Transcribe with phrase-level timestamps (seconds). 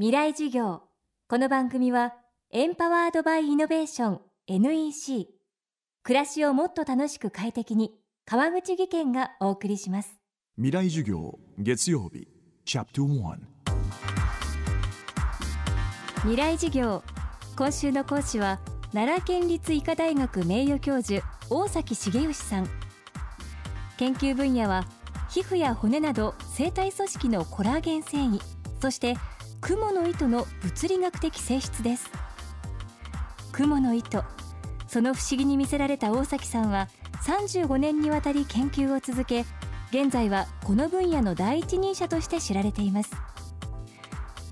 [0.00, 0.82] 未来授業。
[1.28, 2.14] この番組は
[2.52, 5.26] エンパワードバイイノベーション NEC
[6.04, 7.90] 暮らしをもっと楽しく快適に
[8.24, 10.20] 川口義賢がお送りします。
[10.54, 12.28] 未来授業月曜日
[12.64, 13.38] チャプト1
[16.18, 17.02] 未来授業。
[17.56, 18.60] 今週の講師は
[18.92, 22.68] 奈良県立医科大学名誉教授大崎茂義さん。
[23.96, 24.84] 研究分野は
[25.28, 28.40] 皮膚や骨など生体組織のコラーゲン繊維。
[28.80, 29.16] そして
[29.60, 32.10] 雲の糸の物理学的性質です。
[33.52, 34.24] 雲の糸
[34.86, 36.88] その不思議に魅せられた大崎さんは
[37.24, 39.44] 35年にわたり研究を続け
[39.90, 43.10] 現在はこの分野の第一人者として知られています。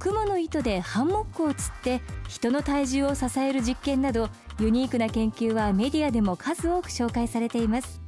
[0.01, 4.29] 雲の糸でハンモックをつって人の体重を支える実験など
[4.61, 8.01] ユニークな研究はメディアでも数多く紹介されています。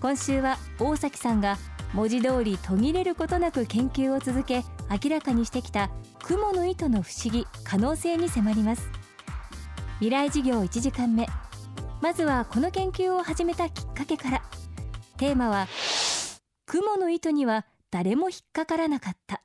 [0.00, 1.56] 今週は大崎さんが
[1.94, 5.90] 文字通り途切れることなく研究を続け明らかにしてきた
[6.22, 8.90] 雲の糸の不思議可能性に迫ります。
[9.94, 11.26] 未来事業1時間目。
[12.00, 14.42] まずはこの研究を始めたきっかけから。
[15.16, 15.66] テーマは
[16.66, 19.42] 雲の糸には誰も引っかからなかった。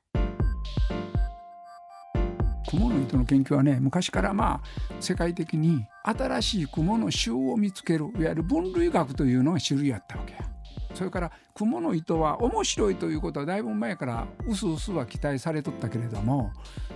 [2.70, 4.62] 雲の糸の研究はね昔からまあ
[5.00, 10.53] 世界的に新しい雲の種を見つけるいわゆる分類学というのが種類やったわけや。
[10.94, 16.52] それから雲の糸は面白いということはだいぶ前からうすうすは期待されとったけれども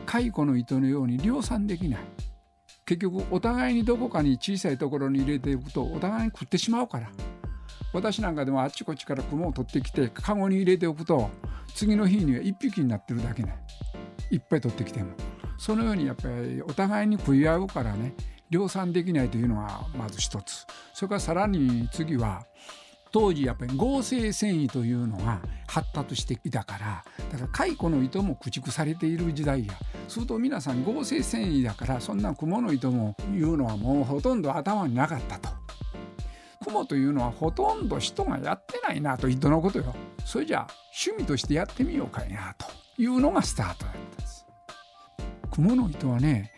[0.06, 2.00] 蚕の糸のように量産できない。
[2.86, 7.10] 結局お互いにどこかに小さいところに入れていくとお互いに食ってしまうから。
[7.92, 11.30] 私なんかでもあっちこっちから雲を取ってきてカゴに入れておくと
[11.74, 13.58] 次の日には1匹になってるだけね。
[14.30, 15.10] いっぱい取ってきても。
[15.58, 18.14] そのようにやっぱりお互いに食い合うからね
[18.48, 20.66] 量産できないというのがまず一つ。
[20.94, 22.46] それからさらに次は
[23.11, 29.75] 当時やっぱり合成繊維というのが発達していたからだから蚕の糸も駆逐されている時代や
[30.09, 35.48] すると皆さん合成繊維だからそんな雲の糸もいうのはもうほとんど頭になかったと。
[36.64, 39.95] 雲というのはほとんど人がやってないなと糸のことよ。
[40.24, 40.67] それじゃあ
[41.07, 42.67] 趣味としてやってみようかいなと
[43.01, 44.47] いうのがスタートだったんです。
[45.52, 46.52] 雲の糸はね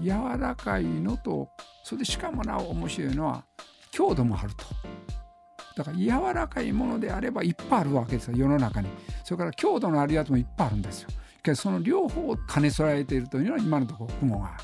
[0.00, 1.48] 柔らかいのと
[1.82, 3.44] それでしかもなお面白いのは
[3.90, 4.64] 強度もあると。
[5.78, 8.88] だから柔らかいものであればいっぱいあるわけですよ世の中に。
[9.22, 11.08] それから強度のあるやつもいっぱいあるんですよ。
[11.40, 14.56] けどその両方を兼ね備えているというのは今のところ雲が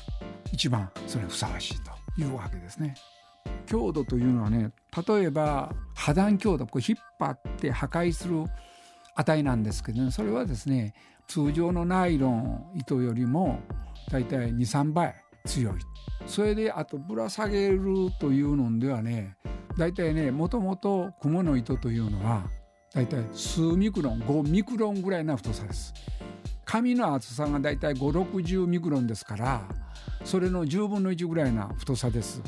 [0.51, 2.95] 一番それにふさわしいというわけですね。
[3.65, 4.71] 強度というのはね
[5.07, 8.43] 例えば破断強度こう引っ張って破壊する
[9.15, 10.93] 値なんですけど、ね、それはですね
[11.27, 13.61] 通常のナイロン糸よりも
[14.11, 15.15] だいたい23倍
[15.45, 15.73] 強い。
[16.27, 19.37] それであとぶら下げるというのではね
[19.77, 22.47] 大体ねもともと雲の糸というのは
[22.93, 25.93] 大体数ミクロン5ミクロンぐらいな太さです。
[26.63, 29.61] 紙の厚さが大体560ミクロンですから
[30.23, 32.41] それの10分の1ぐらいな太さです。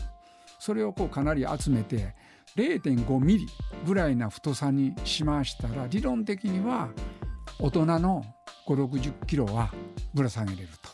[0.60, 2.16] それをこうかなり集めて
[2.56, 3.48] 0.5ミリ
[3.86, 6.90] ぐらいな太さにしましたら理論的には
[7.60, 8.24] 大人の
[8.68, 9.72] 560キロは
[10.14, 10.90] ぶら下げれると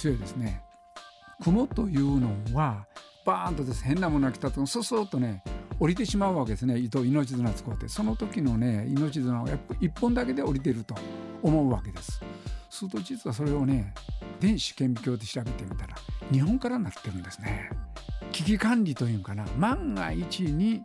[0.00, 0.62] 強いですね。
[1.42, 2.86] 雲というのは
[3.24, 5.42] バーンとです変なものが来たとそそっとね
[5.78, 6.78] 降りてしまうわけですね。
[6.78, 7.88] 糸命綱使って。
[7.88, 10.94] その時のね命綱はやっぱ1本だけで降りてると
[11.42, 12.20] 思うわけです。
[12.70, 13.94] すると実はそれをね
[14.40, 15.96] 電子顕微鏡で調べてみたら
[16.30, 17.70] 日本からなってるんですね。
[18.32, 19.44] 危機管理というかな。
[19.58, 20.82] 万が一に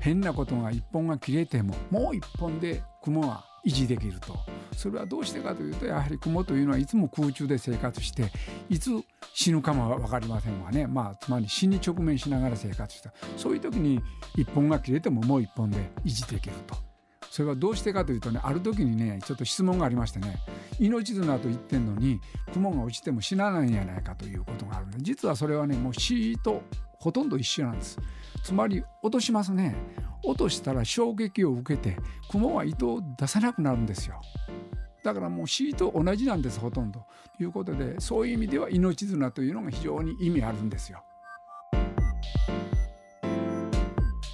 [0.00, 4.36] 変なことが1本が切れてももう1本で雲が維持できると。
[4.76, 8.30] それはどうしてかというとやはり雲というのはいつも空中で生活して
[8.68, 8.90] いつ
[9.34, 13.12] 死ぬかも分かりませんわね、まあ、つまり死に直面しながら生活した。
[13.36, 14.00] そういう時に
[14.36, 16.76] 一本が切れてももう一本で維持できると。
[17.30, 20.36] それはどうしてかというとねある時にねちょっと質問がありましてね。
[20.78, 22.20] 命綱と言ってんのに
[22.52, 26.62] 雲が落ちても死なないんじゃないかということがあるんで実はそれはねもう死と
[26.98, 27.98] ほとんど一緒なんです。
[28.44, 29.74] つまり落としますね。
[30.24, 31.96] 落としたら衝撃を受けて
[32.30, 34.20] 雲は糸を出さなくなるんですよ。
[35.02, 37.04] だからもう死と同じなんですほとんど。
[37.36, 41.02] ということでそういう意味では命綱というのが非常に意味あるんですよ。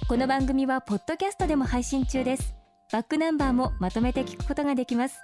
[0.07, 2.55] この番組はポッドキャストでも配信中です。
[2.91, 5.19] バックナンバーもまとめて聞くことができます。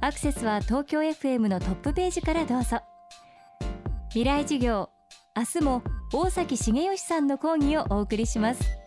[0.00, 2.80] アクセスは東京 FM のトップページからどうぞ。
[4.10, 4.90] 未来授業
[5.36, 5.82] 明日も
[6.12, 8.79] 大崎茂義さんの講義をお送りします。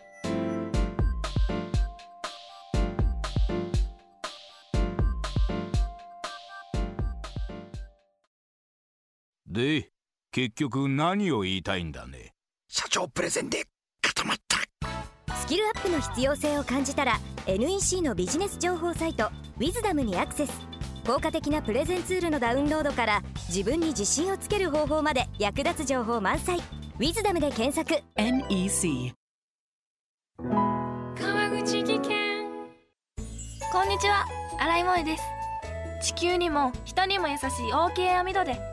[9.54, 9.90] で
[10.32, 12.34] 結局何を言いたいんだね？
[12.68, 13.66] 社長プレゼンで
[14.02, 14.58] 固まった。
[15.36, 20.52] スキルアップの必要性を感じたら NEC のビジネス情報サイト「ウィズダムにアクセス。
[21.06, 26.58] 効果的なプレゼンツールのダウンロードから自分に自信をつける方法まで役立つ情報満載
[26.98, 28.02] 「ウィズダムで検索。
[28.16, 29.14] NEC
[30.40, 32.44] 川口技研。
[33.72, 34.26] こんにちは。
[34.60, 35.24] 新井萌です。
[36.02, 38.73] 地球にも人にも優しい OK 網戸で